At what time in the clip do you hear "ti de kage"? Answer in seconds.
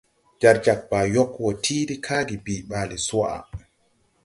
1.63-2.35